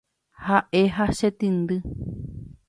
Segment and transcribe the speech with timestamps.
[0.45, 1.77] Ha'e ha chetĩndy.